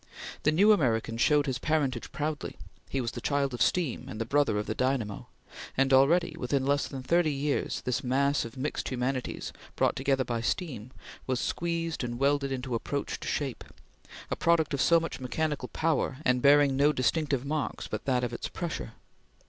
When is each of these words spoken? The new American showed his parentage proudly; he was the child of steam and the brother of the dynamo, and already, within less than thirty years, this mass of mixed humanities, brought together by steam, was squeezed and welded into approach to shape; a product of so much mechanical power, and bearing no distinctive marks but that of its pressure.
The 0.41 0.51
new 0.51 0.71
American 0.71 1.15
showed 1.17 1.45
his 1.45 1.59
parentage 1.59 2.11
proudly; 2.11 2.57
he 2.89 2.99
was 2.99 3.11
the 3.11 3.21
child 3.21 3.53
of 3.53 3.61
steam 3.61 4.09
and 4.09 4.19
the 4.19 4.25
brother 4.25 4.57
of 4.57 4.65
the 4.65 4.73
dynamo, 4.73 5.27
and 5.77 5.93
already, 5.93 6.35
within 6.39 6.65
less 6.65 6.87
than 6.87 7.03
thirty 7.03 7.31
years, 7.31 7.81
this 7.85 8.03
mass 8.03 8.43
of 8.43 8.57
mixed 8.57 8.89
humanities, 8.89 9.53
brought 9.75 9.95
together 9.95 10.23
by 10.23 10.41
steam, 10.41 10.89
was 11.27 11.39
squeezed 11.39 12.03
and 12.03 12.17
welded 12.17 12.51
into 12.51 12.73
approach 12.73 13.19
to 13.19 13.27
shape; 13.27 13.63
a 14.31 14.35
product 14.35 14.73
of 14.73 14.81
so 14.81 14.99
much 14.99 15.19
mechanical 15.19 15.67
power, 15.67 16.17
and 16.25 16.41
bearing 16.41 16.75
no 16.75 16.91
distinctive 16.91 17.45
marks 17.45 17.87
but 17.87 18.05
that 18.05 18.23
of 18.23 18.33
its 18.33 18.47
pressure. 18.47 18.93